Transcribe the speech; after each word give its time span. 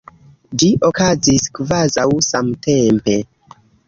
Ĝi 0.61 0.69
okazis 0.87 1.45
kvazaŭ 1.59 2.05
samtempe. 2.29 3.15